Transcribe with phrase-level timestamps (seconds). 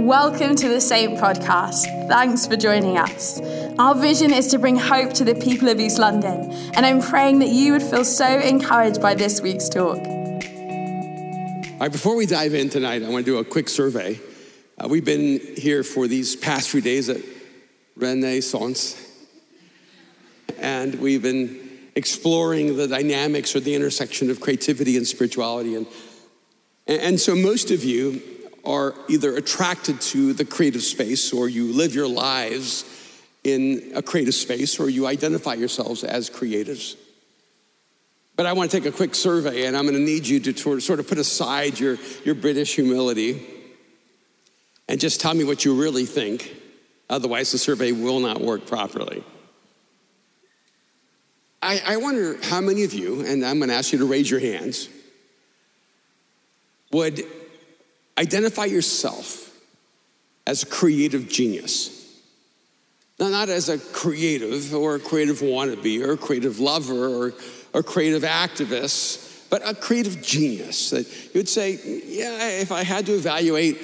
[0.00, 2.08] Welcome to the Saint Podcast.
[2.08, 3.38] Thanks for joining us.
[3.78, 7.40] Our vision is to bring hope to the people of East London, and I'm praying
[7.40, 9.98] that you would feel so encouraged by this week's talk.
[9.98, 14.18] All right, before we dive in tonight, I want to do a quick survey.
[14.78, 17.20] Uh, we've been here for these past few days at
[17.94, 19.06] Renaissance,
[20.58, 25.74] and we've been exploring the dynamics or the intersection of creativity and spirituality.
[25.74, 25.86] And,
[26.86, 28.29] and so, most of you
[28.64, 32.84] are either attracted to the creative space or you live your lives
[33.44, 36.96] in a creative space or you identify yourselves as creatives.
[38.36, 40.80] But I want to take a quick survey and I'm going to need you to
[40.80, 43.46] sort of put aside your, your British humility
[44.88, 46.56] and just tell me what you really think.
[47.08, 49.24] Otherwise, the survey will not work properly.
[51.62, 54.30] I, I wonder how many of you, and I'm going to ask you to raise
[54.30, 54.88] your hands,
[56.92, 57.22] would
[58.20, 59.50] identify yourself
[60.46, 61.96] as a creative genius.
[63.18, 67.34] Now, not as a creative or a creative wannabe or a creative lover or
[67.74, 73.12] a creative activist, but a creative genius that you'd say, yeah, if I had to
[73.14, 73.78] evaluate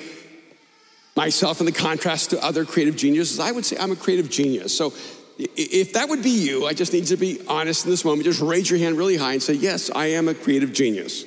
[1.16, 4.76] myself in the contrast to other creative geniuses, I would say I'm a creative genius.
[4.76, 4.92] So
[5.38, 8.24] if that would be you, I just need to be honest in this moment.
[8.24, 11.24] Just raise your hand really high and say, yes, I am a creative genius.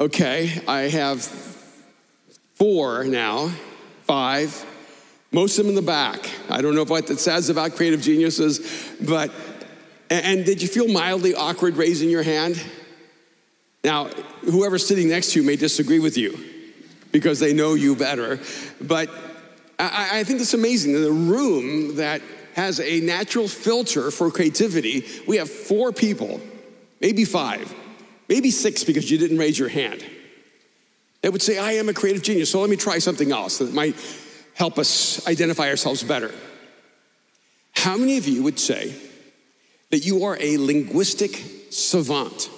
[0.00, 1.22] Okay, I have
[2.54, 3.48] four now,
[4.02, 4.66] five,
[5.30, 6.28] most of them in the back.
[6.50, 9.30] I don't know what that says about creative geniuses, but,
[10.10, 12.60] and did you feel mildly awkward raising your hand?
[13.84, 14.06] Now,
[14.40, 16.38] whoever's sitting next to you may disagree with you
[17.12, 18.40] because they know you better,
[18.80, 19.08] but
[19.78, 20.96] I, I think it's amazing.
[20.96, 22.20] In a room that
[22.54, 26.40] has a natural filter for creativity, we have four people,
[27.00, 27.72] maybe five,
[28.28, 30.04] maybe six because you didn't raise your hand.
[31.22, 33.72] They would say, I am a creative genius, so let me try something else that
[33.72, 33.96] might
[34.54, 36.30] help us identify ourselves better.
[37.72, 38.94] How many of you would say
[39.90, 42.50] that you are a linguistic savant?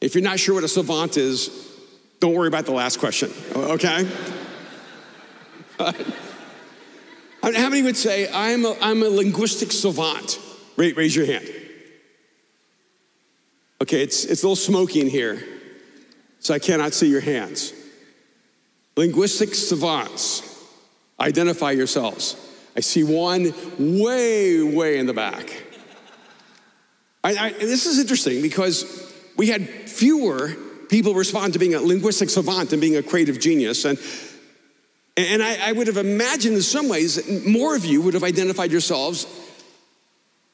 [0.00, 1.50] If you're not sure what a savant is,
[2.18, 4.08] don't worry about the last question, okay?
[5.78, 5.92] how
[7.42, 10.38] many would say, I'm a, I'm a linguistic savant?
[10.76, 11.48] Raise your hand.
[13.82, 15.42] Okay, it's, it's a little smoky in here,
[16.38, 17.72] so I cannot see your hands.
[18.96, 20.48] Linguistic savants,
[21.18, 22.36] identify yourselves.
[22.76, 25.64] I see one way, way in the back.
[27.24, 30.54] I, I, this is interesting because we had fewer
[30.88, 33.84] people respond to being a linguistic savant than being a creative genius.
[33.84, 33.98] And,
[35.16, 38.70] and I, I would have imagined in some ways more of you would have identified
[38.70, 39.26] yourselves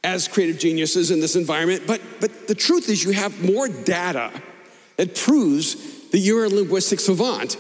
[0.04, 4.31] as creative geniuses in this environment, but, but the truth is, you have more data
[4.97, 7.56] that proves that you're a linguistic savant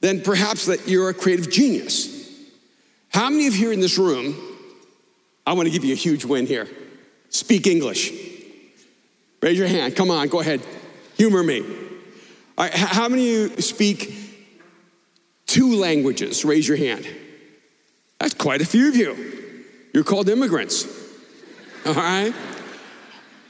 [0.00, 2.10] than perhaps that you're a creative genius.
[3.10, 4.34] How many of you in this room,
[5.46, 6.68] I want to give you a huge win here,
[7.28, 8.12] speak English?
[9.42, 9.96] Raise your hand.
[9.96, 10.62] Come on, go ahead.
[11.16, 11.60] Humor me.
[11.60, 14.14] All right, how many of you speak
[15.46, 16.44] two languages?
[16.44, 17.06] Raise your hand.
[18.18, 19.54] That's quite a few of you.
[19.92, 21.01] You're called immigrants.
[21.84, 22.32] All right?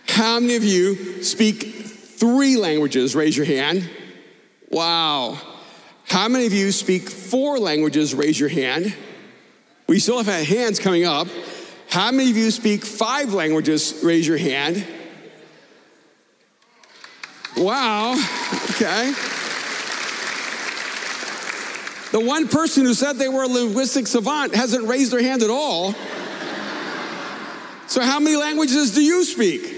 [0.09, 3.15] How many of you speak three languages?
[3.15, 3.89] Raise your hand.
[4.71, 5.39] Wow.
[6.05, 8.15] How many of you speak four languages?
[8.15, 8.95] Raise your hand.
[9.87, 11.29] We still have hands coming up.
[11.91, 14.01] How many of you speak five languages?
[14.03, 14.87] Raise your hand.
[17.57, 18.13] Wow.
[18.71, 19.13] Okay.
[22.13, 25.51] The one person who said they were a linguistic savant hasn't raised their hand at
[25.51, 25.95] all.
[27.93, 29.71] So, how many languages do you speak?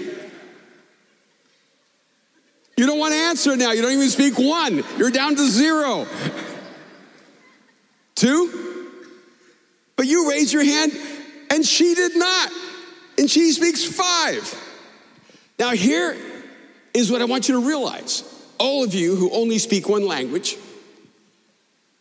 [2.77, 3.73] You don't want to answer now.
[3.73, 4.85] You don't even speak one.
[4.97, 6.07] You're down to zero.
[8.15, 8.89] Two?
[9.97, 10.93] But you raised your hand
[11.49, 12.51] and she did not.
[13.17, 14.61] And she speaks five.
[15.59, 16.15] Now, here
[16.93, 18.23] is what I want you to realize.
[18.57, 20.55] All of you who only speak one language,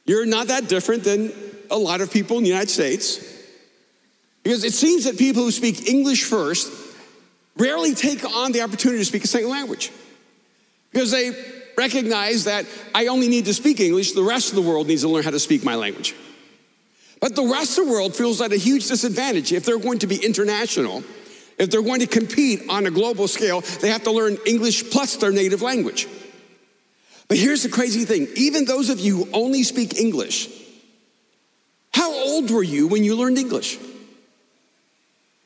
[0.05, 1.33] you're not that different than
[1.73, 3.34] a lot of people in the United States.
[4.45, 6.71] Because it seems that people who speak English first
[7.57, 9.91] rarely take on the opportunity to speak a second language.
[10.93, 11.33] Because they
[11.77, 15.09] recognize that I only need to speak English, the rest of the world needs to
[15.09, 16.15] learn how to speak my language.
[17.21, 20.07] But the rest of the world feels at a huge disadvantage if they're going to
[20.07, 21.03] be international.
[21.57, 25.17] If they're going to compete on a global scale, they have to learn English plus
[25.17, 26.07] their native language.
[27.29, 30.51] But here's the crazy thing even those of you who only speak English,
[31.93, 33.79] how old were you when you learned English?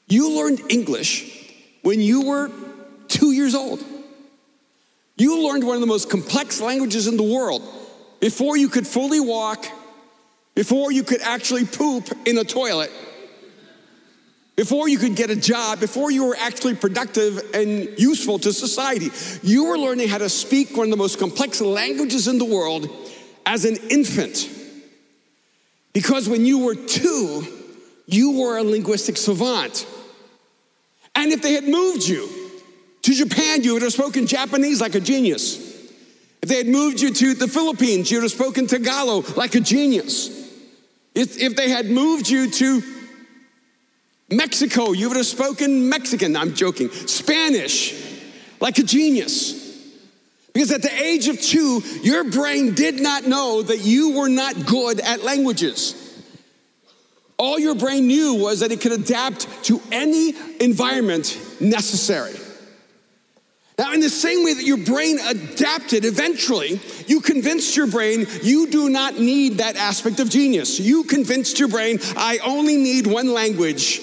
[0.09, 1.53] You learned English
[1.83, 2.51] when you were
[3.09, 3.85] two years old.
[5.17, 7.63] You learned one of the most complex languages in the world
[8.21, 9.67] before you could fully walk,
[10.55, 12.91] before you could actually poop in a toilet,
[14.57, 19.11] before you could get a job, before you were actually productive and useful to society.
[19.43, 22.89] You were learning how to speak one of the most complex languages in the world
[23.45, 24.49] as an infant.
[25.93, 27.47] Because when you were two,
[28.07, 29.87] you were a linguistic savant.
[31.19, 32.29] And if they had moved you
[33.03, 35.59] to Japan, you would have spoken Japanese like a genius.
[36.41, 39.61] If they had moved you to the Philippines, you would have spoken Tagalog like a
[39.61, 40.29] genius.
[41.17, 42.83] If, if they had moved you to
[44.31, 46.37] Mexico, you would have spoken Mexican.
[46.37, 46.89] I'm joking.
[46.89, 47.97] Spanish
[48.61, 49.59] like a genius.
[50.53, 54.67] Because at the age of two, your brain did not know that you were not
[54.67, 56.08] good at languages.
[57.39, 62.35] All your brain knew was that it could adapt to any environment necessary.
[63.79, 68.67] Now, in the same way that your brain adapted eventually, you convinced your brain you
[68.67, 70.81] do not need that aspect of genius.
[70.81, 74.01] You convinced your brain, I only need one language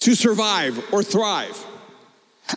[0.00, 1.64] to survive or thrive.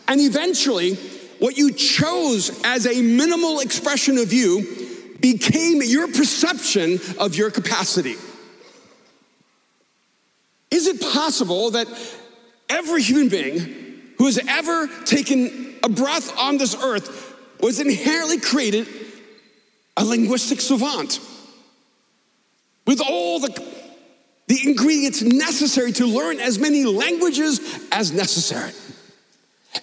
[0.08, 0.94] And eventually,
[1.38, 8.16] what you chose as a minimal expression of you became your perception of your capacity.
[10.80, 11.88] Is it possible that
[12.70, 18.88] every human being who has ever taken a breath on this earth was inherently created
[19.98, 21.20] a linguistic savant
[22.86, 23.50] with all the,
[24.46, 27.60] the ingredients necessary to learn as many languages
[27.92, 28.72] as necessary?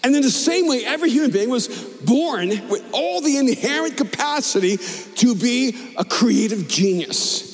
[0.03, 4.77] And in the same way, every human being was born with all the inherent capacity
[4.77, 7.46] to be a creative genius.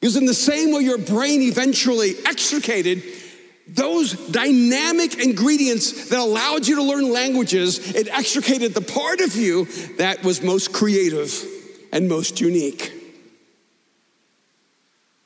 [0.00, 3.02] Because in the same way your brain eventually extricated
[3.66, 9.66] those dynamic ingredients that allowed you to learn languages, it extricated the part of you
[9.98, 11.44] that was most creative
[11.92, 12.92] and most unique.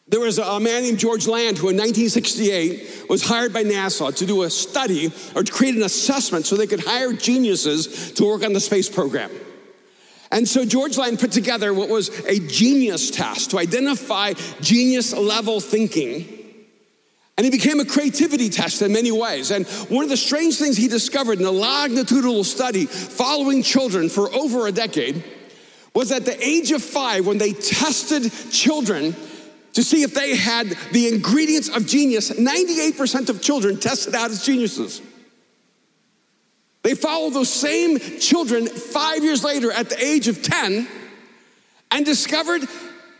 [0.08, 4.26] There was a man named George Land who in 1968 was hired by NASA to
[4.26, 8.44] do a study or to create an assessment so they could hire geniuses to work
[8.44, 9.30] on the space program.
[10.32, 14.32] And so George Land put together what was a genius test to identify
[14.62, 16.26] genius level thinking.
[17.36, 19.50] And it became a creativity test in many ways.
[19.50, 24.32] And one of the strange things he discovered in a longitudinal study following children for
[24.32, 25.22] over a decade
[25.94, 29.14] was that at the age of five, when they tested children
[29.74, 34.44] to see if they had the ingredients of genius, 98% of children tested out as
[34.44, 35.02] geniuses.
[36.82, 40.88] They followed those same children five years later at the age of 10
[41.92, 42.62] and discovered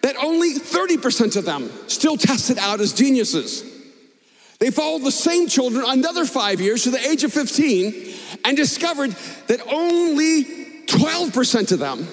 [0.03, 3.65] that only 30% of them still tested out as geniuses.
[4.59, 8.15] They followed the same children another five years to the age of 15
[8.45, 9.11] and discovered
[9.47, 10.45] that only
[10.87, 12.09] 12% of them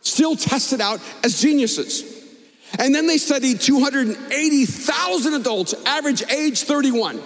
[0.00, 2.16] still tested out as geniuses.
[2.78, 7.20] And then they studied 280,000 adults, average age 31.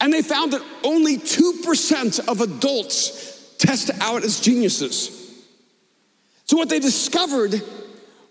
[0.00, 5.12] And they found that only 2% of adults test out as geniuses.
[6.44, 7.62] So, what they discovered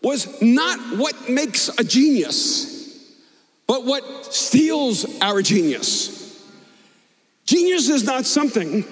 [0.01, 3.11] was not what makes a genius,
[3.67, 6.13] but what steals our genius.
[7.45, 8.85] Genius is not something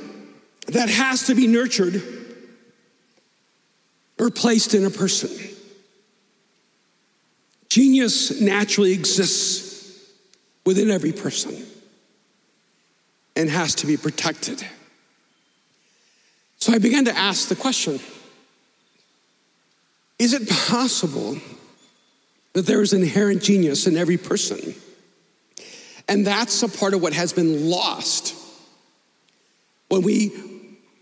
[0.68, 2.02] that has to be nurtured
[4.20, 5.30] or placed in a person.
[7.70, 10.00] Genius naturally exists
[10.66, 11.66] within every person
[13.36, 14.66] and has to be protected.
[16.58, 18.00] So I began to ask the question
[20.20, 21.38] Is it possible
[22.54, 24.76] that there is inherent genius in every person?
[26.08, 28.36] And that's a part of what has been lost
[29.88, 30.32] when we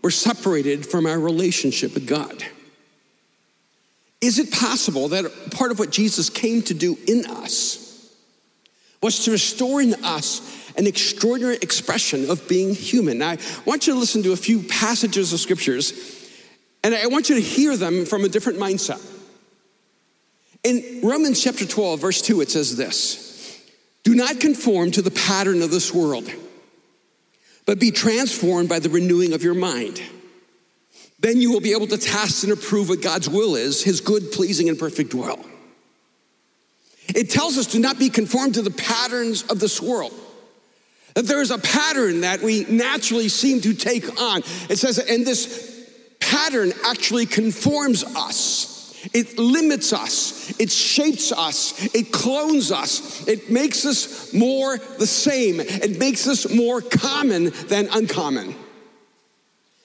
[0.02, 2.44] were separated from our relationship with God.
[4.20, 7.81] Is it possible that part of what Jesus came to do in us
[9.02, 10.40] was to restore in us
[10.76, 13.18] an extraordinary expression of being human?
[13.18, 15.92] Now, I want you to listen to a few passages of scriptures,
[16.84, 19.00] and I want you to hear them from a different mindset.
[20.64, 23.60] In Romans chapter 12, verse 2, it says this
[24.04, 26.30] Do not conform to the pattern of this world,
[27.66, 30.00] but be transformed by the renewing of your mind
[31.22, 34.32] then you will be able to test and approve what God's will is, his good,
[34.32, 35.38] pleasing, and perfect will.
[37.14, 40.12] It tells us to not be conformed to the patterns of this world.
[41.14, 44.40] That there is a pattern that we naturally seem to take on.
[44.70, 45.86] It says, and this
[46.20, 48.72] pattern actually conforms us.
[49.12, 50.58] It limits us.
[50.60, 51.94] It shapes us.
[51.94, 53.26] It clones us.
[53.26, 55.60] It makes us more the same.
[55.60, 58.54] It makes us more common than uncommon.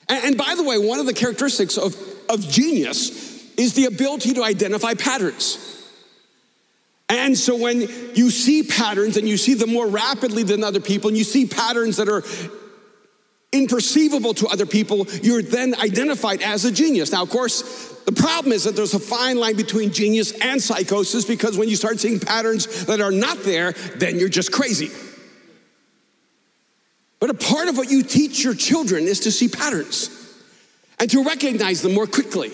[0.07, 1.95] And, and by the way, one of the characteristics of,
[2.29, 5.76] of genius is the ability to identify patterns.
[7.09, 7.81] And so when
[8.15, 11.45] you see patterns and you see them more rapidly than other people, and you see
[11.45, 12.21] patterns that are
[13.53, 17.13] imperceivable to other people, you're then identified as a genius.
[17.13, 21.23] Now, of course, the problem is that there's a fine line between genius and psychosis
[21.23, 24.91] because when you start seeing patterns that are not there, then you're just crazy.
[27.19, 30.09] But a part of what you teach your children is to see patterns
[30.99, 32.51] and to recognize them more quickly.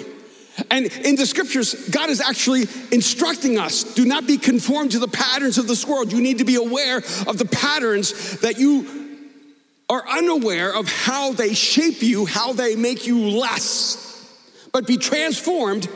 [0.70, 5.08] And in the scriptures, God is actually instructing us do not be conformed to the
[5.08, 6.12] patterns of this world.
[6.12, 9.04] You need to be aware of the patterns that you
[9.90, 14.32] are unaware of how they shape you, how they make you less,
[14.72, 15.88] but be transformed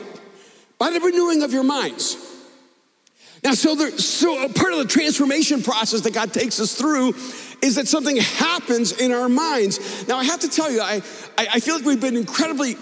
[0.77, 2.17] by the renewing of your minds.
[3.43, 7.13] Now, so, there, so a part of the transformation process that God takes us through
[7.61, 10.07] is that something happens in our minds.
[10.07, 11.01] Now, I have to tell you, I,
[11.37, 12.75] I feel like we've been incredibly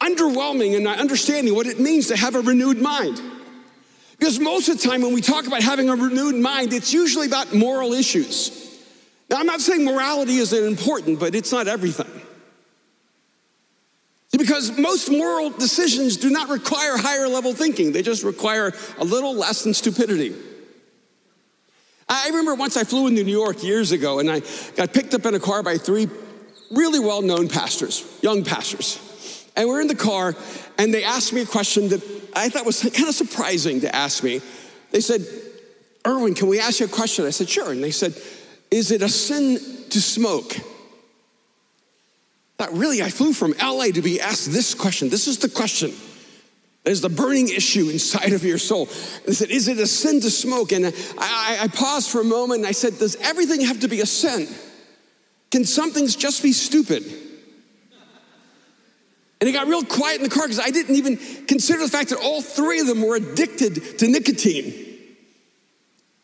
[0.00, 3.20] underwhelming in understanding what it means to have a renewed mind.
[4.18, 7.26] Because most of the time, when we talk about having a renewed mind, it's usually
[7.26, 8.80] about moral issues.
[9.28, 12.10] Now, I'm not saying morality isn't important, but it's not everything.
[14.36, 19.34] Because most moral decisions do not require higher level thinking, they just require a little
[19.34, 20.34] less than stupidity.
[22.08, 24.42] I remember once I flew into New York years ago and I
[24.76, 26.08] got picked up in a car by three
[26.70, 29.00] really well known pastors, young pastors.
[29.56, 30.34] And we're in the car
[30.78, 32.02] and they asked me a question that
[32.34, 34.42] I thought was kind of surprising to ask me.
[34.90, 35.26] They said,
[36.06, 37.24] Erwin, can we ask you a question?
[37.24, 37.72] I said, sure.
[37.72, 38.14] And they said,
[38.70, 39.58] is it a sin
[39.90, 40.54] to smoke?
[42.58, 45.08] That really, I flew from LA to be asked this question.
[45.08, 45.92] This is the question.
[46.84, 48.82] There's the burning issue inside of your soul.
[48.82, 50.72] And they said, Is it a sin to smoke?
[50.72, 53.88] And I, I, I paused for a moment and I said, Does everything have to
[53.88, 54.48] be a sin?
[55.50, 57.02] Can some things just be stupid?
[59.40, 61.16] And it got real quiet in the car because I didn't even
[61.46, 64.86] consider the fact that all three of them were addicted to nicotine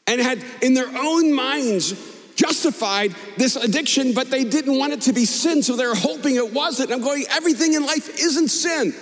[0.06, 5.12] and had in their own minds justified this addiction, but they didn't want it to
[5.12, 6.90] be sin, so they're hoping it wasn't.
[6.90, 8.94] I'm going, everything in life isn't sin.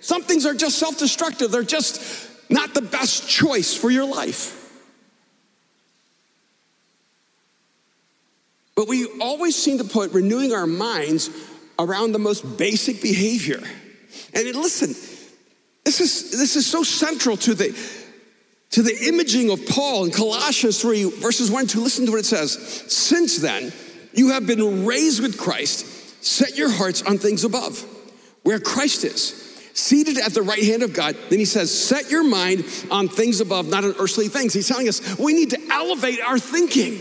[0.00, 4.54] Some things are just self destructive, they're just not the best choice for your life.
[8.74, 11.28] But we always seem to put renewing our minds
[11.78, 13.60] around the most basic behavior.
[14.34, 14.88] And listen,
[15.84, 17.78] this is, this is so central to the,
[18.70, 21.80] to the imaging of Paul in Colossians 3, verses 1 and 2.
[21.80, 22.52] Listen to what it says.
[22.92, 23.72] Since then,
[24.12, 25.86] you have been raised with Christ.
[26.24, 27.84] Set your hearts on things above,
[28.42, 29.32] where Christ is,
[29.72, 31.16] seated at the right hand of God.
[31.30, 34.52] Then he says, Set your mind on things above, not on earthly things.
[34.52, 36.98] He's telling us we need to elevate our thinking.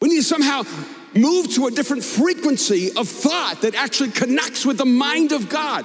[0.00, 0.64] We need to somehow
[1.14, 5.84] move to a different frequency of thought that actually connects with the mind of God.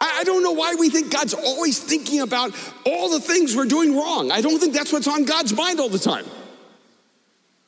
[0.00, 2.54] I don't know why we think God's always thinking about
[2.86, 4.30] all the things we're doing wrong.
[4.30, 6.24] I don't think that's what's on God's mind all the time.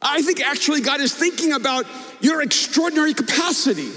[0.00, 1.86] I think actually God is thinking about
[2.20, 3.90] your extraordinary capacity,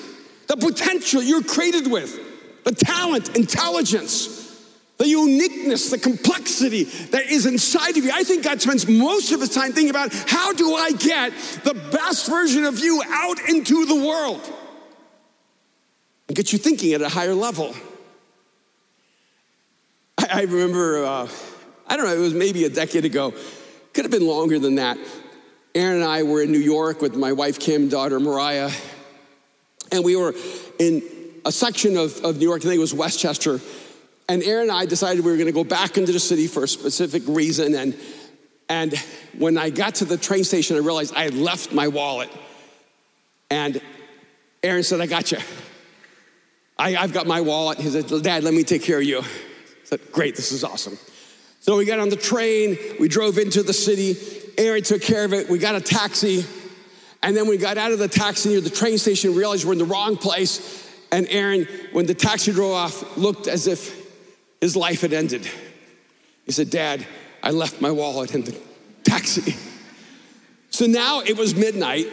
[0.48, 2.20] the potential you're created with,
[2.64, 4.33] the talent, intelligence,
[5.04, 8.12] the uniqueness, the complexity that is inside of you.
[8.14, 11.34] I think God spends most of his time thinking about how do I get
[11.66, 14.42] the best version of you out into the world
[16.30, 17.76] and get you thinking at a higher level.
[20.18, 21.28] I, I remember, uh,
[21.86, 23.34] I don't know, it was maybe a decade ago,
[23.92, 24.98] could have been longer than that.
[25.76, 28.72] Aaron and I were in New York with my wife Kim, daughter Mariah,
[29.92, 30.34] and we were
[30.80, 31.04] in
[31.44, 33.60] a section of, of New York, I think it was Westchester.
[34.30, 36.64] And Aaron and I decided we were going to go back into the city for
[36.64, 37.76] a specific reason.
[37.76, 37.98] And,
[38.70, 38.94] and
[39.38, 42.30] when I got to the train station, I realized I had left my wallet.
[43.50, 43.82] And
[44.64, 45.40] Aaron said, I got you.
[46.78, 47.80] I, have got my wallet.
[47.80, 49.26] He said, Dad, let me take care of you I
[49.84, 50.98] said, Great, this is awesome.
[51.60, 54.18] So we got on the train, we drove into the city.
[54.58, 55.50] Aaron took care of it.
[55.50, 56.46] We got a taxi.
[57.22, 59.80] And then we got out of the taxi near the train station, realized we're in
[59.80, 60.90] the wrong place.
[61.12, 64.03] And Aaron, when the taxi drove off, looked as if
[64.64, 65.46] his life had ended.
[66.46, 67.06] He said, Dad,
[67.44, 68.58] I left my wallet in the
[69.04, 69.58] taxi.
[70.70, 72.08] So now it was midnight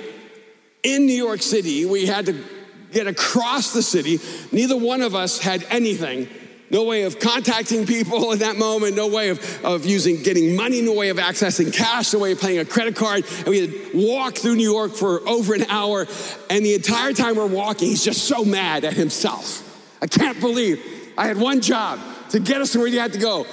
[0.83, 1.87] in New York City.
[1.87, 2.45] We had to
[2.91, 4.19] get across the city.
[4.51, 6.29] Neither one of us had anything
[6.71, 10.83] no way of contacting people in that moment, no way of, of using getting money,
[10.83, 13.25] no way of accessing cash, no way of paying a credit card.
[13.39, 16.07] And we had walked through New York for over an hour.
[16.49, 19.67] And the entire time we're walking, he's just so mad at himself.
[20.03, 20.85] I can't believe
[21.17, 23.47] I had one job to get us to where you had to go.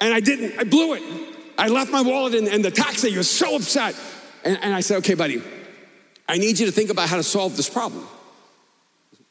[0.00, 1.02] And I didn't, I blew it.
[1.58, 3.16] I left my wallet in, in the taxi.
[3.16, 3.96] Was so upset.
[4.44, 5.42] And, and I said, okay, buddy,
[6.28, 8.06] I need you to think about how to solve this problem.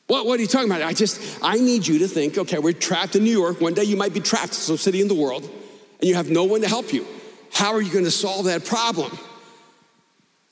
[0.08, 0.82] What, what are you talking about?
[0.82, 3.62] I just, I need you to think, okay, we're trapped in New York.
[3.62, 6.30] One day you might be trapped in some city in the world and you have
[6.30, 7.06] no one to help you.
[7.51, 9.18] How are you going to solve that problem?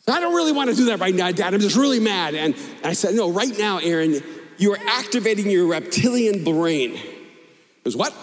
[0.07, 1.53] I don't really want to do that right now, Dad.
[1.53, 2.35] I'm just really mad.
[2.35, 4.21] And I said, No, right now, Aaron,
[4.57, 6.93] you are activating your reptilian brain.
[6.93, 8.13] It was what?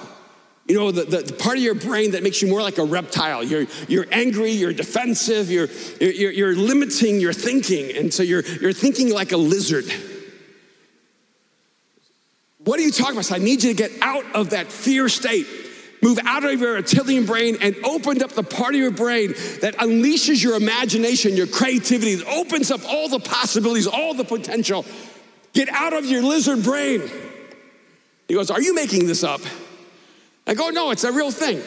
[0.68, 2.84] You know, the, the, the, part of your brain that makes you more like a
[2.84, 3.42] reptile.
[3.42, 5.68] You're, you're angry, you're defensive, you're,
[6.00, 7.96] you're, you're limiting your thinking.
[7.96, 9.84] And so you're, you're thinking like a lizard.
[12.64, 13.24] What are you talking about?
[13.24, 15.46] So I need you to get out of that fear state.
[16.00, 19.76] Move out of your reptilian brain and open up the part of your brain that
[19.78, 24.84] unleashes your imagination, your creativity, that opens up all the possibilities, all the potential.
[25.52, 27.02] Get out of your lizard brain.
[28.26, 29.40] He goes, Are you making this up?
[30.46, 31.62] I go, No, it's a real thing.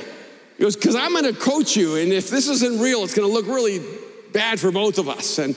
[0.57, 3.27] He goes, Because I'm going to coach you, and if this isn't real, it's going
[3.27, 3.83] to look really
[4.31, 5.39] bad for both of us.
[5.39, 5.55] And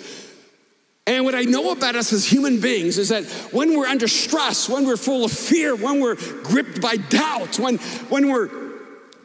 [1.09, 4.69] and what I know about us as human beings is that when we're under stress,
[4.69, 7.79] when we're full of fear, when we're gripped by doubt, when,
[8.11, 8.51] when we're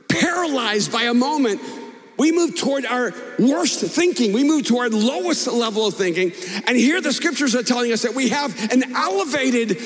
[0.08, 1.60] paralyzed by a moment,
[2.18, 4.32] we move toward our worst thinking.
[4.32, 6.32] We move toward lowest level of thinking.
[6.68, 9.78] And here the scriptures are telling us that we have an elevated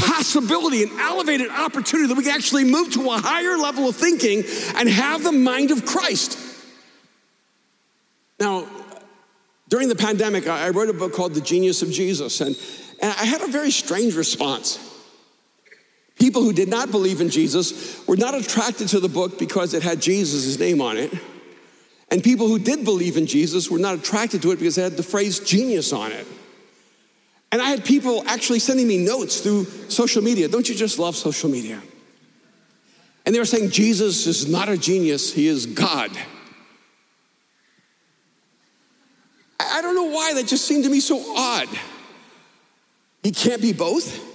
[0.00, 4.44] possibility, an elevated opportunity that we can actually move to a higher level of thinking
[4.76, 6.38] and have the mind of Christ.
[8.38, 8.66] Now,
[9.68, 12.56] during the pandemic, I wrote a book called The Genius of Jesus, and,
[13.00, 14.78] and I had a very strange response.
[16.18, 19.82] People who did not believe in Jesus were not attracted to the book because it
[19.82, 21.12] had Jesus' name on it.
[22.10, 24.96] And people who did believe in Jesus were not attracted to it because it had
[24.96, 26.26] the phrase genius on it.
[27.52, 30.48] And I had people actually sending me notes through social media.
[30.48, 31.82] Don't you just love social media?
[33.26, 36.10] And they were saying, Jesus is not a genius, he is God.
[39.58, 41.68] I don't know why that just seemed to me so odd.
[43.22, 44.26] He can't be both?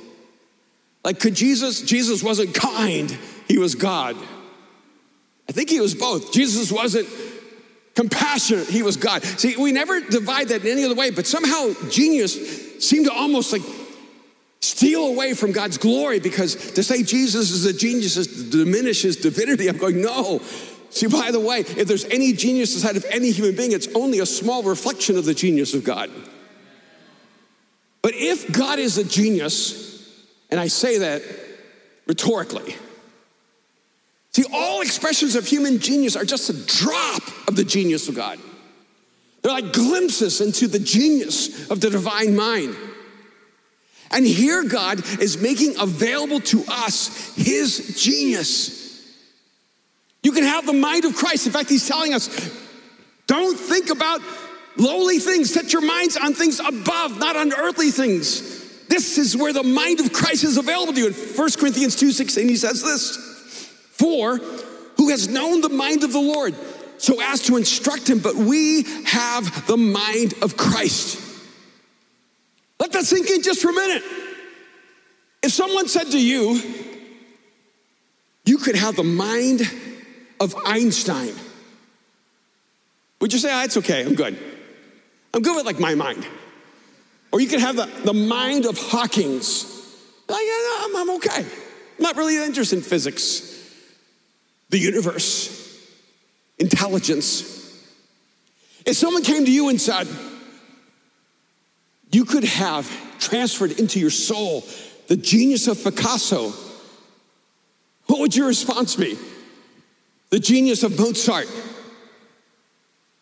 [1.03, 4.15] Like, could Jesus, Jesus wasn't kind, he was God.
[5.47, 6.31] I think he was both.
[6.31, 7.07] Jesus wasn't
[7.95, 9.23] compassionate, he was God.
[9.23, 13.53] See, we never divide that in any other way, but somehow genius seemed to almost
[13.53, 13.61] like
[14.61, 19.03] steal away from God's glory because to say Jesus is a genius is to diminish
[19.03, 19.67] his divinity.
[19.67, 20.41] I'm going, no,
[20.95, 24.19] See, by the way, if there's any genius inside of any human being, it's only
[24.19, 26.09] a small reflection of the genius of God.
[28.01, 30.09] But if God is a genius,
[30.49, 31.21] and I say that
[32.07, 32.77] rhetorically,
[34.31, 38.39] see, all expressions of human genius are just a drop of the genius of God.
[39.45, 42.75] They're like glimpses into the genius of the divine mind.
[44.09, 49.07] And here God is making available to us his genius.
[50.23, 51.45] You can have the mind of Christ.
[51.45, 52.27] In fact, he's telling us
[53.27, 54.21] don't think about
[54.77, 58.87] lowly things, set your minds on things above, not on earthly things.
[58.87, 61.07] This is where the mind of Christ is available to you.
[61.09, 63.15] In 1 Corinthians 2 16, he says this
[63.91, 64.39] For
[64.97, 66.55] who has known the mind of the Lord
[66.97, 71.21] so as to instruct him, but we have the mind of Christ.
[72.79, 74.03] Let that sink in just for a minute.
[75.43, 76.61] If someone said to you,
[78.45, 79.61] you could have the mind
[80.39, 81.33] of Einstein,
[83.21, 84.37] would you say, oh, it's okay, I'm good?
[85.33, 86.25] I'm good with like my mind.
[87.31, 89.65] Or you could have the, the mind of Hawking's.
[90.29, 91.41] No, I'm, I'm okay.
[91.41, 93.51] I'm not really interested in physics,
[94.69, 95.64] the universe,
[96.57, 97.53] intelligence.
[98.85, 100.07] If someone came to you and said,
[102.11, 102.89] you could have
[103.19, 104.63] transferred into your soul
[105.07, 106.53] the genius of Picasso,
[108.07, 109.17] what would your response be?
[110.35, 111.47] the genius of Mozart,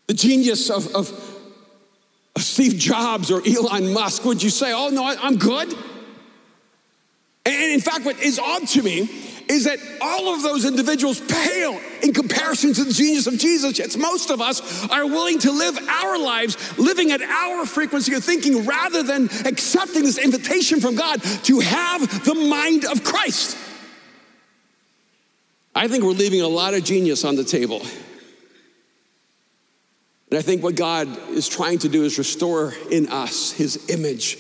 [0.07, 1.11] the genius of, of,
[2.35, 5.71] of Steve Jobs or Elon Musk, would you say, oh no, I'm good?
[7.45, 9.09] And in fact, what is odd to me
[9.53, 13.77] is that all of those individuals pale in comparison to the genius of Jesus.
[13.77, 18.23] Yet most of us are willing to live our lives living at our frequency of
[18.23, 23.55] thinking rather than accepting this invitation from God to have the mind of Christ.
[25.75, 27.81] I think we're leaving a lot of genius on the table.
[30.31, 34.37] And I think what God is trying to do is restore in us his image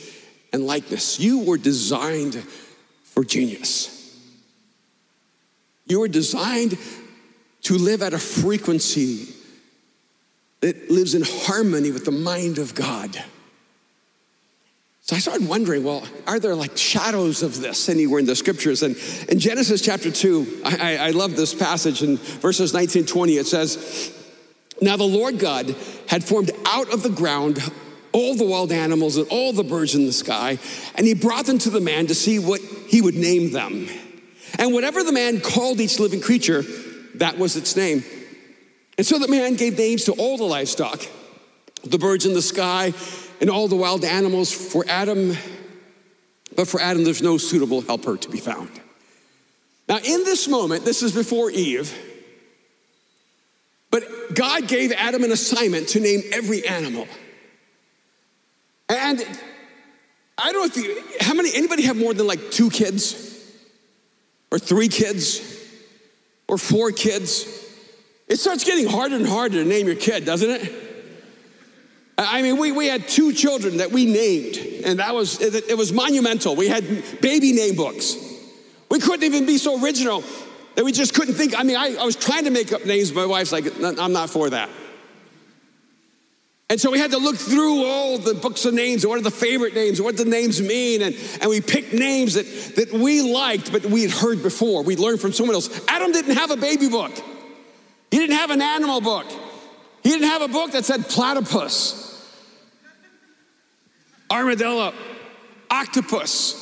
[0.51, 1.19] and likeness.
[1.19, 2.35] You were designed
[3.03, 3.92] for genius.
[5.85, 6.77] You were designed
[7.63, 9.33] to live at a frequency
[10.61, 13.21] that lives in harmony with the mind of God.
[15.01, 18.83] So I started wondering, well, are there like shadows of this anywhere in the scriptures?
[18.83, 18.95] And
[19.27, 23.33] in Genesis chapter 2, I, I, love this passage in verses 19 20.
[23.33, 24.17] It says,
[24.81, 25.75] Now the Lord God
[26.07, 27.59] had formed out of the ground
[28.13, 30.57] all the wild animals and all the birds in the sky,
[30.95, 33.89] and he brought them to the man to see what he would name them.
[34.59, 36.63] And whatever the man called each living creature,
[37.15, 38.03] that was its name.
[38.97, 41.05] And so the man gave names to all the livestock,
[41.83, 42.93] the birds in the sky,
[43.41, 45.35] and all the wild animals for Adam.
[46.55, 48.69] But for Adam, there's no suitable helper to be found.
[49.89, 51.97] Now, in this moment, this is before Eve,
[53.89, 57.07] but God gave Adam an assignment to name every animal.
[58.89, 59.23] And
[60.37, 63.32] I don't know if you, how many, anybody have more than like two kids?
[64.53, 65.41] Or three kids?
[66.47, 67.47] Or four kids?
[68.27, 70.71] It starts getting harder and harder to name your kid, doesn't it?
[72.19, 75.75] I mean, we, we had two children that we named, and that was, it, it
[75.75, 76.55] was monumental.
[76.55, 76.83] We had
[77.19, 78.15] baby name books.
[78.91, 80.23] We couldn't even be so original
[80.75, 81.59] that we just couldn't think.
[81.59, 83.11] I mean, I, I was trying to make up names.
[83.11, 84.69] My wife's like, I'm not for that.
[86.73, 89.29] And so we had to look through all the books of names what are the
[89.29, 91.03] favorite names what the names mean.
[91.03, 94.81] And, and we picked names that, that we liked, but we had heard before.
[94.81, 95.69] We'd learned from someone else.
[95.87, 97.11] Adam didn't have a baby book,
[98.09, 99.27] he didn't have an animal book,
[100.01, 102.27] he didn't have a book that said platypus,
[104.31, 104.95] armadillo,
[105.69, 106.59] octopus.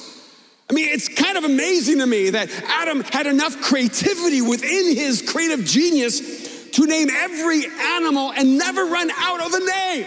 [0.70, 5.22] I mean, it's kind of amazing to me that Adam had enough creativity within his
[5.22, 10.06] creative genius to name every animal and never run out of a name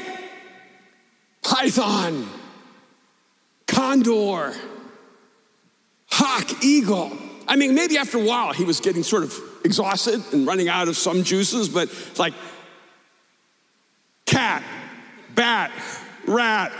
[1.44, 2.28] python,
[3.66, 4.54] condor,
[6.10, 7.12] hawk, eagle.
[7.46, 10.88] I mean, maybe after a while he was getting sort of exhausted and running out
[10.88, 12.34] of some juices, but like
[14.26, 14.62] cat,
[15.34, 15.70] bat,
[16.26, 16.72] rat.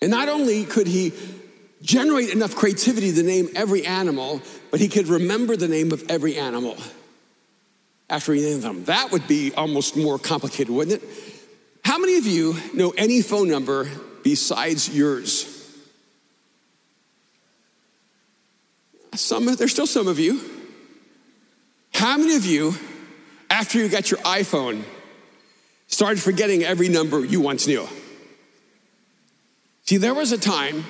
[0.00, 1.12] and not only could he
[1.86, 6.36] generate enough creativity to name every animal, but he could remember the name of every
[6.36, 6.76] animal
[8.10, 8.84] after he named them.
[8.84, 11.08] That would be almost more complicated, wouldn't it?
[11.84, 13.88] How many of you know any phone number
[14.24, 15.52] besides yours?
[19.14, 20.40] Some, there's still some of you.
[21.94, 22.74] How many of you,
[23.48, 24.82] after you got your iPhone,
[25.86, 27.88] started forgetting every number you once knew?
[29.84, 30.84] See, there was a time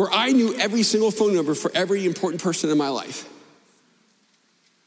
[0.00, 3.28] where I knew every single phone number for every important person in my life.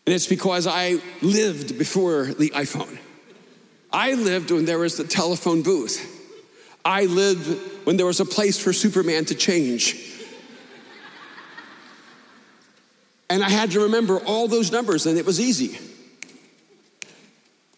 [0.07, 2.97] And it's because I lived before the iPhone.
[3.91, 6.01] I lived when there was the telephone booth.
[6.83, 9.95] I lived when there was a place for Superman to change.
[13.29, 15.77] And I had to remember all those numbers, and it was easy.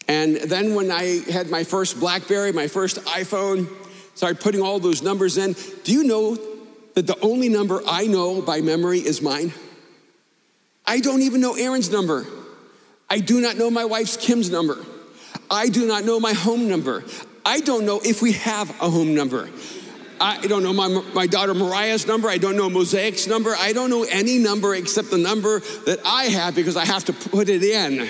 [0.08, 3.68] And then when I had my first Blackberry, my first iPhone,
[4.16, 5.54] started putting all those numbers in.
[5.84, 6.55] Do you know
[6.96, 9.54] that the only number I know by memory is mine?
[10.86, 12.26] I don't even know Aaron's number.
[13.10, 14.78] I do not know my wife's Kim's number.
[15.50, 17.04] I do not know my home number.
[17.46, 19.50] I don't know if we have a home number.
[20.20, 22.30] I don't know my, my daughter Mariah's number.
[22.30, 23.54] I don't know Mosaic's number.
[23.58, 27.14] I don't know any number except the number that I have because I have to
[27.14, 28.02] put it in.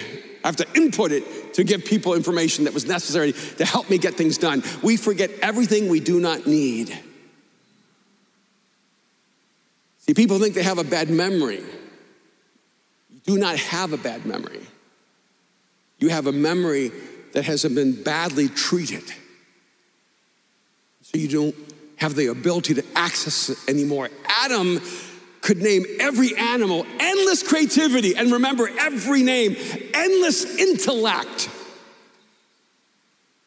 [0.44, 3.98] I have to input it to give people information that was necessary to help me
[3.98, 4.64] get things done.
[4.84, 6.96] We forget everything we do not need.
[10.06, 11.64] See, people think they have a bad memory.
[13.10, 14.62] You do not have a bad memory.
[15.98, 16.92] You have a memory
[17.34, 19.04] that hasn't been badly treated.
[21.02, 21.56] So you don't
[21.98, 24.10] have the ability to access it anymore.
[24.28, 24.80] Adam
[25.42, 29.56] could name every animal, endless creativity, and remember every name,
[29.94, 31.50] endless intellect.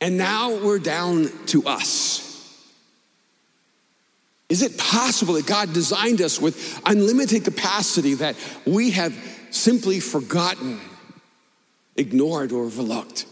[0.01, 2.28] And now we're down to us.
[4.49, 9.15] Is it possible that God designed us with unlimited capacity that we have
[9.51, 10.81] simply forgotten,
[11.97, 13.27] ignored, or overlooked?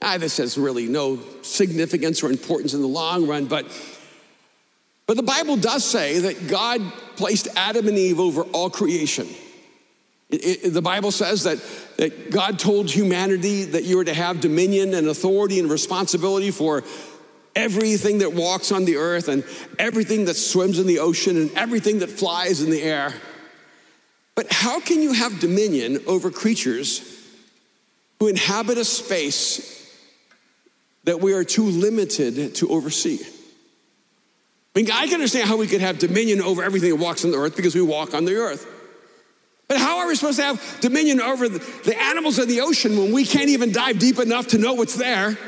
[0.00, 3.66] Ah, this has really no significance or importance in the long run, but,
[5.06, 6.80] but the Bible does say that God
[7.16, 9.26] placed Adam and Eve over all creation.
[10.30, 11.58] It, it, the Bible says that,
[11.96, 16.84] that God told humanity that you were to have dominion and authority and responsibility for
[17.56, 19.44] everything that walks on the earth and
[19.78, 23.12] everything that swims in the ocean and everything that flies in the air.
[24.34, 27.20] But how can you have dominion over creatures
[28.18, 29.70] who inhabit a space
[31.04, 33.18] that we are too limited to oversee?
[33.22, 37.30] I mean, I can understand how we could have dominion over everything that walks on
[37.30, 38.66] the earth because we walk on the earth.
[39.68, 43.12] But how are we supposed to have dominion over the, animals of the ocean when
[43.12, 45.38] we can't even dive deep enough to know what's there?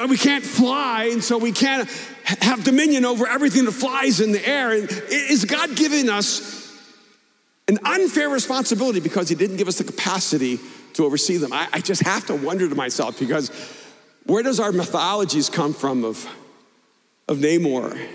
[0.00, 1.88] And we can't fly, and so we can't
[2.24, 4.72] have dominion over everything that flies in the air.
[4.72, 6.62] And is God giving us
[7.68, 10.58] an unfair responsibility because he didn't give us the capacity
[10.94, 11.52] to oversee them.
[11.52, 13.50] I, I just have to wonder to myself because
[14.24, 16.26] where does our mythologies come from of,
[17.28, 18.08] of Namor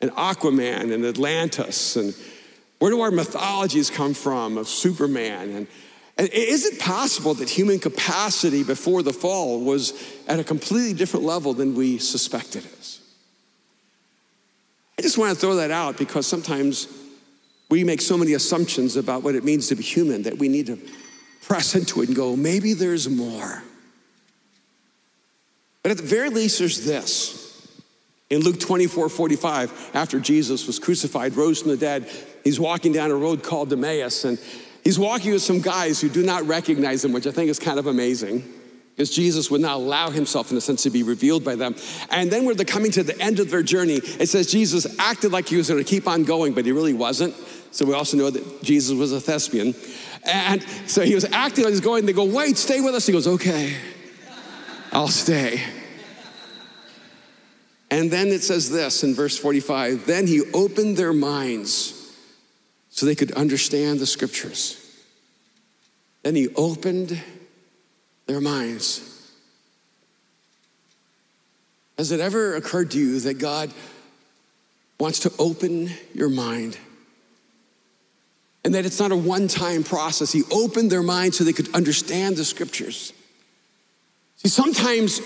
[0.00, 1.96] and Aquaman and Atlantis?
[1.96, 2.14] And
[2.78, 5.50] where do our mythologies come from of Superman?
[5.50, 5.66] And, and
[6.18, 9.92] is it possible that human capacity before the fall was
[10.26, 13.00] at a completely different level than we suspect it is?
[14.98, 16.88] I just want to throw that out because sometimes
[17.68, 20.66] we make so many assumptions about what it means to be human that we need
[20.66, 20.78] to
[21.42, 23.62] press into it and go, maybe there's more.
[25.82, 27.44] But at the very least, there's this.
[28.30, 32.10] In Luke 24 45, after Jesus was crucified, rose from the dead,
[32.42, 34.40] he's walking down a road called Emmaus, and
[34.86, 37.80] he's walking with some guys who do not recognize him, which I think is kind
[37.80, 38.44] of amazing
[38.94, 41.74] because Jesus would not allow himself, in a sense, to be revealed by them.
[42.08, 45.32] And then when they're coming to the end of their journey, it says Jesus acted
[45.32, 47.34] like he was going to keep on going, but he really wasn't.
[47.72, 49.74] So we also know that Jesus was a thespian.
[50.24, 52.06] And so he was acting like he's going.
[52.06, 53.06] They go, wait, stay with us.
[53.06, 53.76] He goes, okay,
[54.92, 55.62] I'll stay.
[57.90, 61.95] And then it says this in verse 45 then he opened their minds
[62.96, 64.82] so they could understand the scriptures.
[66.22, 67.22] Then he opened
[68.24, 69.30] their minds.
[71.98, 73.70] Has it ever occurred to you that God
[74.98, 76.78] wants to open your mind?
[78.64, 80.32] And that it's not a one time process.
[80.32, 83.12] He opened their mind so they could understand the scriptures.
[84.36, 85.20] See, sometimes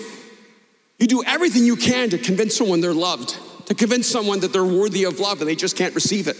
[0.99, 4.65] you do everything you can to convince someone they're loved, to convince someone that they're
[4.65, 6.35] worthy of love and they just can't receive it.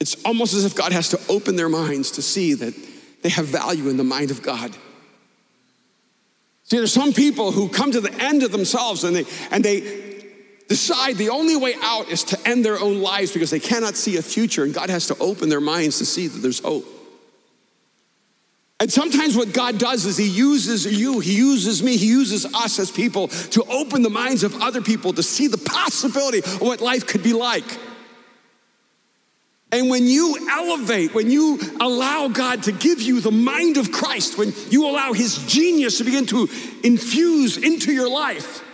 [0.00, 2.74] It's almost as if God has to open their minds to see that
[3.22, 4.74] they have value in the mind of God.
[6.64, 10.24] See, there's some people who come to the end of themselves and they, and they
[10.68, 14.16] decide the only way out is to end their own lives because they cannot see
[14.16, 16.86] a future, and God has to open their minds to see that there's hope.
[18.78, 22.78] And sometimes what God does is He uses you, He uses me, He uses us
[22.78, 26.80] as people to open the minds of other people to see the possibility of what
[26.80, 27.64] life could be like.
[29.72, 34.36] And when you elevate, when you allow God to give you the mind of Christ,
[34.36, 36.48] when you allow His genius to begin to
[36.82, 38.64] infuse into your life,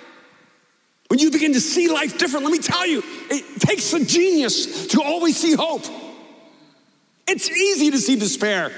[1.09, 4.89] when you begin to see life different, let me tell you, it takes a genius
[4.89, 5.85] to always see hope.
[7.29, 8.73] It's easy to see despair.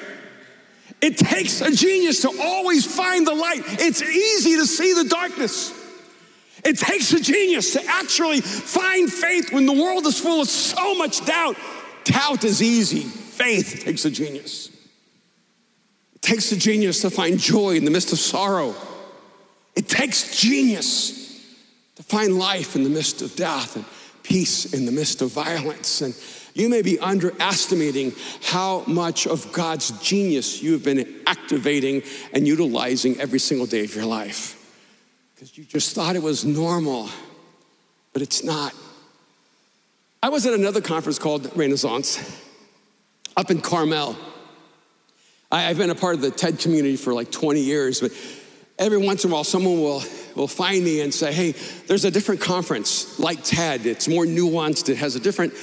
[1.00, 3.62] It takes a genius to always find the light.
[3.64, 5.72] It's easy to see the darkness.
[6.64, 10.96] It takes a genius to actually find faith when the world is full of so
[10.96, 11.56] much doubt.
[12.04, 14.70] Doubt is easy, faith takes a genius.
[16.14, 18.74] It takes a genius to find joy in the midst of sorrow.
[19.76, 21.18] It takes genius
[21.96, 23.84] to find life in the midst of death and
[24.22, 26.00] peace in the midst of violence.
[26.00, 26.14] And
[26.54, 33.18] you may be underestimating how much of God's genius you have been activating and utilizing
[33.20, 34.54] every single day of your life.
[35.34, 37.08] Because you just thought it was normal,
[38.12, 38.74] but it's not.
[40.20, 42.18] I was at another conference called Renaissance
[43.36, 44.16] up in Carmel.
[45.50, 48.10] I, have been a part of the TED community for like 20 years, but
[48.80, 50.02] every once in a while, someone will,
[50.34, 51.52] will find me and say, Hey,
[51.86, 53.86] there's a different conference like TED.
[53.86, 55.54] It's more nuanced, it has a different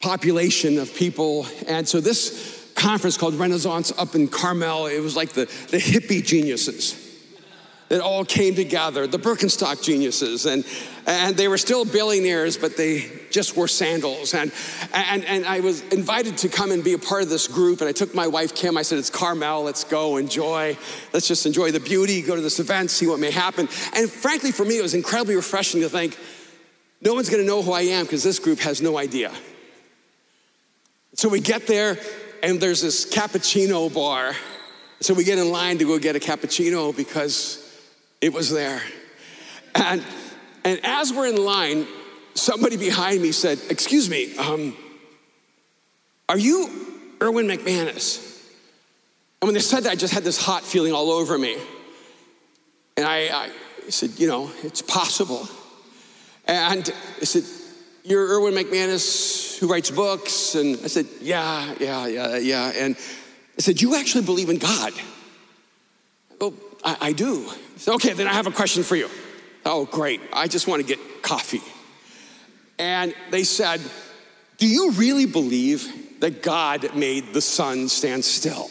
[0.00, 1.46] population of people.
[1.68, 6.24] And so this conference called Renaissance up in Carmel, it was like the, the hippie
[6.24, 7.05] geniuses
[7.88, 10.64] that all came together, the Birkenstock geniuses, and,
[11.06, 14.34] and they were still billionaires, but they just wore sandals.
[14.34, 14.50] And,
[14.92, 17.88] and, and I was invited to come and be a part of this group, and
[17.88, 20.76] I took my wife, Kim, I said, it's Carmel, let's go, enjoy,
[21.12, 23.68] let's just enjoy the beauty, go to this event, see what may happen.
[23.94, 26.18] And frankly, for me, it was incredibly refreshing to think,
[27.00, 29.32] no one's gonna know who I am because this group has no idea.
[31.14, 31.98] So we get there,
[32.42, 34.34] and there's this cappuccino bar.
[35.00, 37.65] So we get in line to go get a cappuccino because
[38.20, 38.80] it was there.
[39.74, 40.02] And,
[40.64, 41.86] and as we're in line,
[42.34, 44.76] somebody behind me said, Excuse me, um,
[46.28, 46.68] are you
[47.22, 48.22] Erwin McManus?
[49.40, 51.56] And when they said that, I just had this hot feeling all over me.
[52.96, 53.50] And I, I
[53.90, 55.48] said, You know, it's possible.
[56.46, 57.44] And I said,
[58.04, 60.54] You're Erwin McManus who writes books?
[60.54, 62.72] And I said, Yeah, yeah, yeah, yeah.
[62.76, 64.92] And I said, You actually believe in God?
[66.40, 67.48] Oh, I, I do.
[67.76, 69.08] So, okay, then I have a question for you.
[69.64, 70.20] Oh, great.
[70.32, 71.62] I just want to get coffee.
[72.78, 73.80] And they said,
[74.58, 78.68] Do you really believe that God made the sun stand still?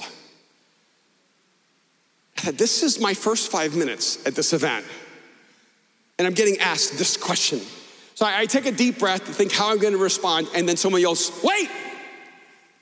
[2.53, 4.85] This is my first five minutes at this event.
[6.17, 7.59] And I'm getting asked this question.
[8.13, 10.67] So I, I take a deep breath to think how I'm going to respond, and
[10.67, 11.69] then someone yells, Wait!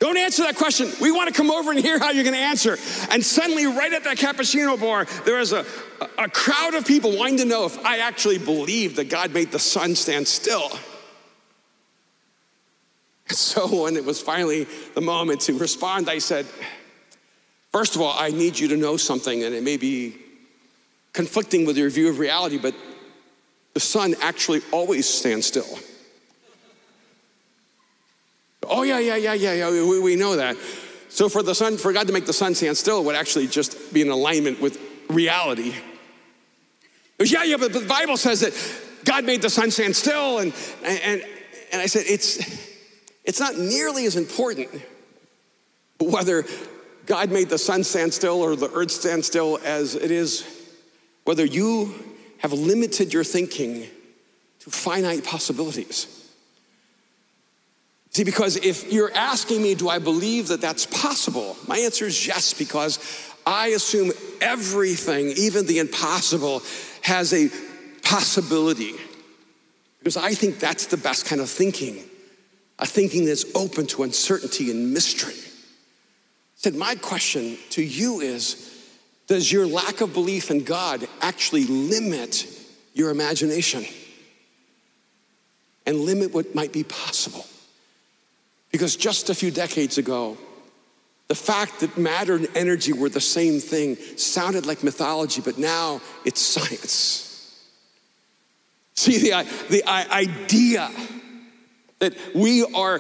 [0.04, 0.92] Don't answer that question.
[1.00, 2.78] We want to come over and hear how you're going to answer.
[3.10, 5.66] And suddenly, right at that cappuccino bar, there was a,
[6.18, 9.60] a crowd of people wanting to know if I actually believed that God made the
[9.60, 10.70] sun stand still.
[13.30, 16.48] So, when it was finally the moment to respond, I said,
[17.72, 20.18] First of all, I need you to know something, and it may be
[21.14, 22.76] conflicting with your view of reality, but
[23.74, 25.80] the sun actually always stands still.
[28.70, 30.58] Oh, yeah, yeah, yeah, yeah, yeah, we, we know that.
[31.10, 33.94] So, for the sun, for God to make the sun stand still would actually just
[33.94, 35.74] be in alignment with reality.
[37.20, 38.54] Was, yeah, yeah, but the Bible says that
[39.06, 41.24] God made the sun stand still, and, and,
[41.72, 42.40] and I said, it's,
[43.24, 44.70] it's not nearly as important
[46.00, 46.46] whether
[47.06, 50.48] God made the sun stand still or the earth stand still as it is
[51.26, 51.94] whether you
[52.40, 53.88] have limited your thinking
[54.60, 56.23] to finite possibilities.
[58.16, 61.58] See, because if you're asking me, do I believe that that's possible?
[61.68, 63.00] My answer is yes, because
[63.46, 66.62] I assume everything, even the impossible,
[67.02, 67.50] has a
[68.04, 68.94] possibility.
[70.00, 72.04] Because I think that's the best kind of thinking,
[72.78, 75.34] a thinking that's open to uncertainty and mystery
[76.64, 78.88] said, My question to you is
[79.28, 82.48] Does your lack of belief in God actually limit
[82.94, 83.86] your imagination
[85.86, 87.46] and limit what might be possible?
[88.74, 90.36] Because just a few decades ago,
[91.30, 96.02] the fact that matter and energy were the same thing sounded like mythology, but now
[96.26, 97.30] it's science.
[98.96, 100.92] See, the, the idea
[102.00, 103.00] that we are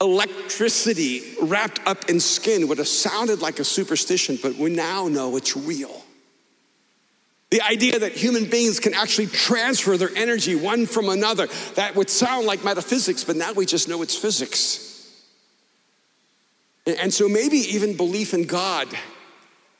[0.00, 5.36] electricity wrapped up in skin would have sounded like a superstition, but we now know
[5.36, 6.03] it's real.
[7.54, 12.10] The idea that human beings can actually transfer their energy one from another, that would
[12.10, 15.22] sound like metaphysics, but now we just know it's physics.
[16.84, 18.88] And so maybe even belief in God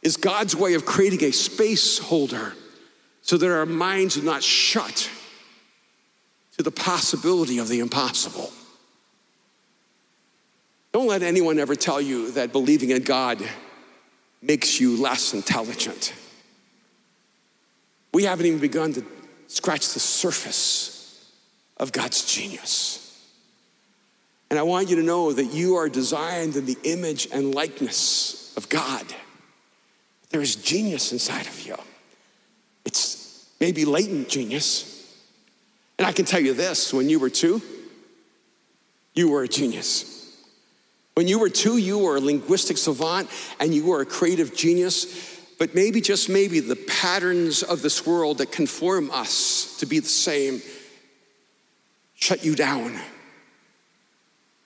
[0.03, 2.55] is God's way of creating a space holder
[3.23, 5.11] so that our minds are not shut
[6.57, 8.53] to the possibility of the impossible.
[10.93, 13.43] Don't let anyone ever tell you that believing in God
[14.41, 16.15] makes you less intelligent.
[18.15, 19.05] We haven't even begun to
[19.49, 21.29] scratch the surface
[21.77, 23.01] of God's genius.
[24.49, 28.57] And I want you to know that you are designed in the image and likeness
[28.57, 29.05] of God.
[30.31, 31.77] There is genius inside of you.
[32.85, 35.13] It's maybe latent genius.
[35.99, 37.61] And I can tell you this when you were two,
[39.13, 40.15] you were a genius.
[41.15, 45.34] When you were two, you were a linguistic savant and you were a creative genius.
[45.65, 50.07] But maybe, just maybe, the patterns of this world that conform us to be the
[50.07, 50.61] same
[52.17, 53.01] shut you down,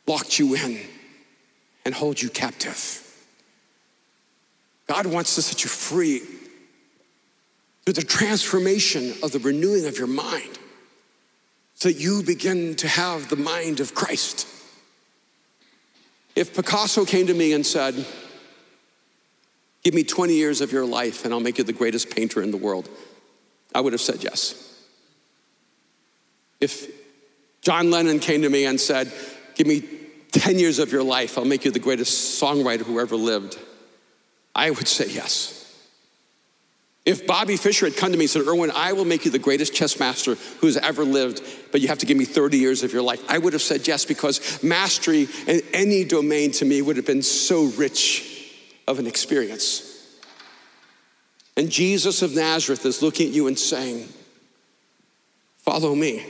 [0.08, 0.80] locked you in,
[1.84, 3.00] and hold you captive.
[4.88, 6.18] God wants to set you free
[7.84, 10.58] through the transformation of the renewing of your mind
[11.74, 14.48] so that you begin to have the mind of Christ.
[16.34, 18.04] If Picasso came to me and said,
[19.84, 22.50] Give me 20 years of your life and I'll make you the greatest painter in
[22.50, 22.88] the world,
[23.74, 24.64] I would have said yes.
[26.60, 26.90] If
[27.62, 29.12] John Lennon came to me and said,
[29.54, 29.82] Give me
[30.32, 33.58] 10 years of your life, I'll make you the greatest songwriter who ever lived,
[34.54, 35.54] I would say yes.
[37.04, 39.38] If Bobby Fischer had come to me and said, Erwin, I will make you the
[39.38, 42.92] greatest chess master who's ever lived, but you have to give me 30 years of
[42.92, 46.96] your life, I would have said yes because mastery in any domain to me would
[46.96, 48.37] have been so rich
[48.88, 49.84] of an experience.
[51.56, 54.08] And Jesus of Nazareth is looking at you and saying,
[55.58, 56.24] Follow me.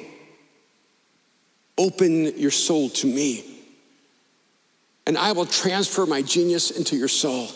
[1.78, 3.44] Open your soul to me.
[5.06, 7.48] And I will transfer my genius into your soul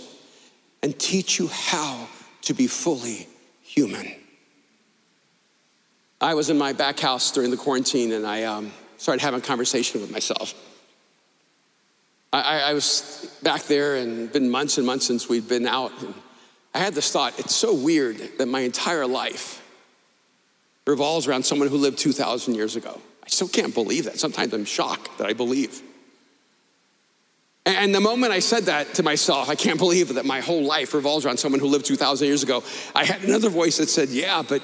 [0.83, 2.09] and teach you how
[2.43, 3.27] to be fully
[3.63, 4.15] human.
[6.21, 9.43] I was in my back house during the quarantine and I um, started having a
[9.43, 10.55] conversation with myself.
[12.33, 15.93] I, I, was back there and been months and months since we'd been out.
[16.01, 16.15] And
[16.75, 19.63] I had this thought it's so weird that my entire life
[20.87, 23.01] revolves around someone who lived 2,000 years ago.
[23.23, 24.19] I still can't believe that.
[24.19, 25.83] Sometimes I'm shocked that I believe.
[27.65, 30.95] And the moment I said that to myself, I can't believe that my whole life
[30.95, 32.65] revolves around someone who lived 2,000 years ago.
[32.95, 34.63] I had another voice that said, Yeah, but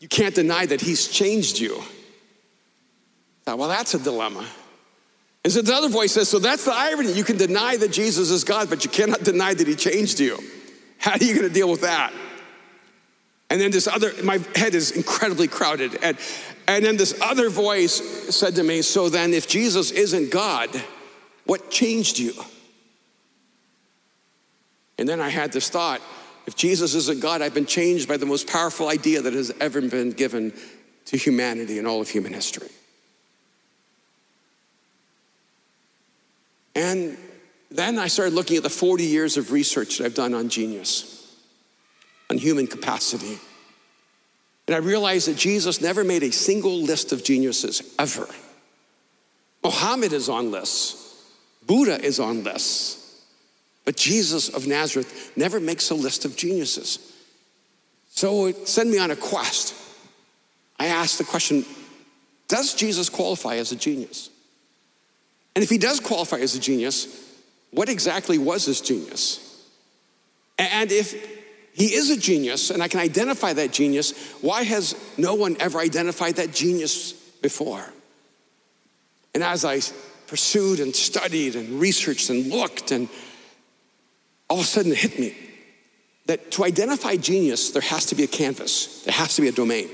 [0.00, 1.76] you can't deny that he's changed you.
[1.76, 1.84] I
[3.44, 4.46] thought, well, that's a dilemma.
[5.44, 7.12] And so the other voice says, So that's the irony.
[7.12, 10.38] You can deny that Jesus is God, but you cannot deny that he changed you.
[10.98, 12.12] How are you going to deal with that?
[13.50, 15.98] And then this other, my head is incredibly crowded.
[16.02, 16.18] And,
[16.66, 17.94] and then this other voice
[18.34, 20.70] said to me, So then, if Jesus isn't God,
[21.44, 22.34] What changed you?
[24.98, 26.02] And then I had this thought
[26.48, 29.82] if Jesus isn't God, I've been changed by the most powerful idea that has ever
[29.82, 30.54] been given
[31.04, 32.70] to humanity in all of human history.
[36.78, 37.18] And
[37.72, 41.36] then I started looking at the 40 years of research that I've done on genius,
[42.30, 43.36] on human capacity.
[44.68, 48.28] And I realized that Jesus never made a single list of geniuses ever.
[49.64, 51.20] Mohammed is on lists,
[51.66, 53.24] Buddha is on lists,
[53.84, 57.00] but Jesus of Nazareth never makes a list of geniuses.
[58.10, 59.74] So it sent me on a quest.
[60.78, 61.64] I asked the question
[62.46, 64.30] Does Jesus qualify as a genius?
[65.58, 67.08] And if he does qualify as a genius,
[67.72, 69.66] what exactly was his genius?
[70.56, 71.12] And if
[71.72, 75.80] he is a genius and I can identify that genius, why has no one ever
[75.80, 77.10] identified that genius
[77.42, 77.84] before?
[79.34, 79.80] And as I
[80.28, 83.08] pursued and studied and researched and looked and
[84.48, 85.34] all of a sudden it hit me
[86.26, 89.52] that to identify genius, there has to be a canvas, there has to be a
[89.52, 89.88] domain.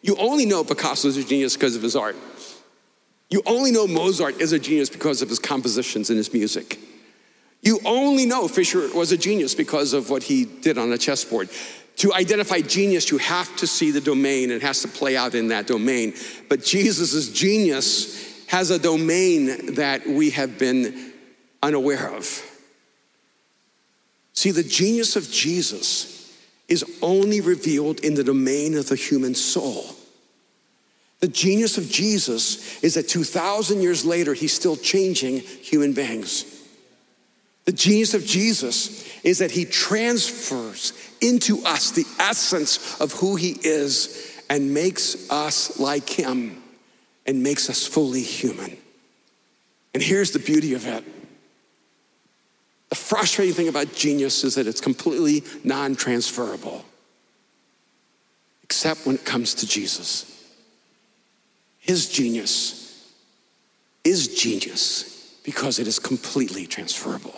[0.00, 2.16] You only know Picasso's a genius because of his art.
[3.32, 6.78] You only know Mozart is a genius because of his compositions and his music.
[7.62, 11.48] You only know Fischer was a genius because of what he did on a chessboard.
[11.96, 15.34] To identify genius, you have to see the domain and it has to play out
[15.34, 16.12] in that domain.
[16.50, 21.12] But Jesus' genius has a domain that we have been
[21.62, 22.26] unaware of.
[24.34, 26.36] See, the genius of Jesus
[26.68, 29.96] is only revealed in the domain of the human soul.
[31.22, 36.44] The genius of Jesus is that 2,000 years later, he's still changing human beings.
[37.64, 43.56] The genius of Jesus is that he transfers into us the essence of who he
[43.62, 46.60] is and makes us like him
[47.24, 48.76] and makes us fully human.
[49.94, 51.04] And here's the beauty of it
[52.88, 56.84] the frustrating thing about genius is that it's completely non transferable,
[58.64, 60.31] except when it comes to Jesus.
[61.82, 63.12] His genius
[64.04, 67.34] is genius because it is completely transferable.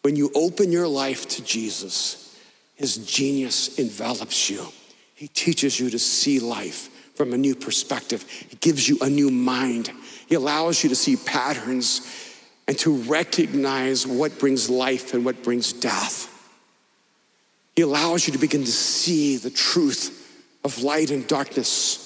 [0.00, 2.38] When you open your life to Jesus,
[2.74, 4.66] his genius envelops you.
[5.14, 8.22] He teaches you to see life from a new perspective.
[8.48, 9.90] He gives you a new mind.
[10.26, 12.00] He allows you to see patterns
[12.66, 16.30] and to recognize what brings life and what brings death.
[17.76, 20.22] He allows you to begin to see the truth
[20.64, 22.03] of light and darkness.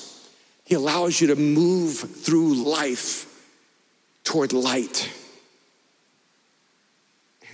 [0.69, 3.25] He allows you to move through life
[4.23, 5.11] toward light.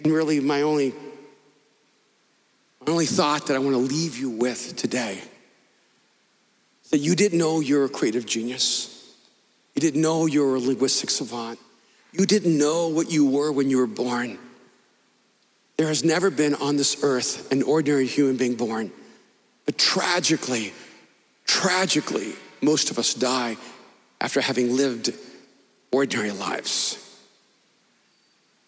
[0.03, 0.93] And really, my only,
[2.85, 5.23] my only thought that I want to leave you with today
[6.83, 9.15] is that you didn't know you're a creative genius.
[9.77, 11.61] You didn't know you're a linguistic savant.
[12.11, 14.41] You didn't know what you were when you were born.
[15.77, 18.91] There has never been on this earth an ordinary human being born.
[19.67, 20.73] But tragically,
[21.47, 22.35] tragically,
[22.65, 23.57] most of us die
[24.21, 25.13] after having lived
[25.93, 27.01] ordinary lives.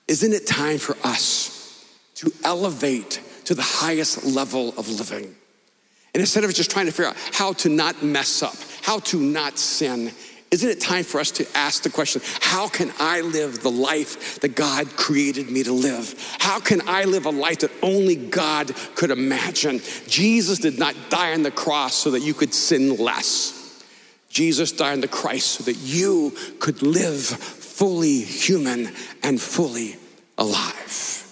[0.08, 1.84] Isn't it time for us
[2.16, 5.34] to elevate to the highest level of living?
[6.14, 9.20] And instead of just trying to figure out how to not mess up, how to
[9.20, 10.12] not sin,
[10.50, 14.40] isn't it time for us to ask the question how can I live the life
[14.40, 16.14] that God created me to live?
[16.38, 19.80] How can I live a life that only God could imagine?
[20.06, 23.55] Jesus did not die on the cross so that you could sin less.
[24.36, 28.90] Jesus died on the cross so that you could live fully human
[29.22, 29.96] and fully
[30.36, 31.26] alive.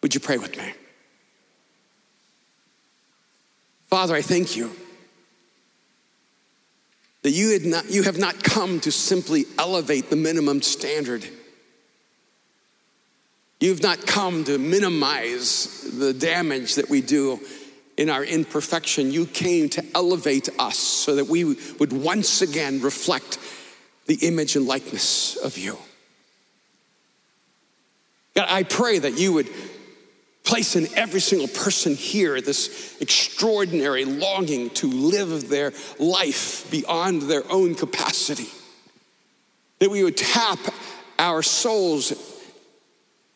[0.00, 0.72] Would you pray with me?
[3.88, 4.74] Father, I thank you
[7.24, 11.28] that you, had not, you have not come to simply elevate the minimum standard.
[13.60, 17.38] You've not come to minimize the damage that we do
[17.98, 19.10] in our imperfection.
[19.10, 23.38] You came to elevate us so that we would once again reflect
[24.06, 25.76] the image and likeness of you.
[28.34, 29.50] God, I pray that you would
[30.44, 37.42] place in every single person here this extraordinary longing to live their life beyond their
[37.50, 38.48] own capacity.
[39.80, 40.58] That we would tap
[41.18, 42.12] our souls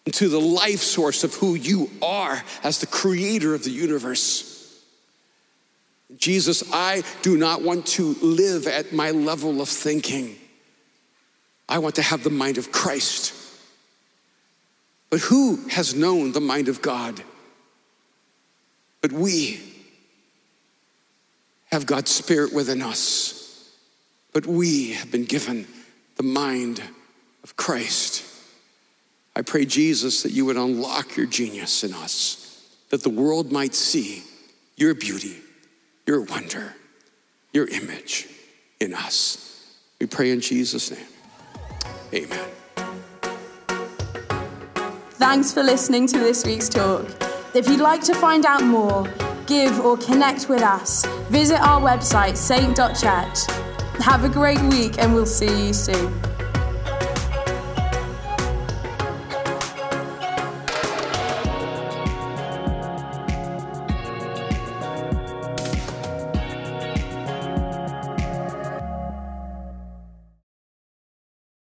[0.07, 4.52] into the life source of who you are as the creator of the universe.
[6.17, 10.37] Jesus, I do not want to live at my level of thinking.
[11.69, 13.35] I want to have the mind of Christ.
[15.11, 17.23] But who has known the mind of God?
[19.01, 19.61] But we
[21.71, 23.71] have God's Spirit within us.
[24.33, 25.67] But we have been given
[26.17, 26.83] the mind
[27.43, 28.25] of Christ.
[29.35, 33.75] I pray, Jesus, that you would unlock your genius in us, that the world might
[33.75, 34.23] see
[34.77, 35.37] your beauty,
[36.07, 36.75] your wonder,
[37.53, 38.29] your image
[38.81, 39.77] in us.
[40.01, 41.07] We pray in Jesus' name.
[42.15, 42.49] Amen.
[45.13, 47.07] Thanks for listening to this week's talk.
[47.55, 49.07] If you'd like to find out more,
[49.47, 53.39] give, or connect with us, visit our website, saint.church.
[54.03, 56.32] Have a great week, and we'll see you soon.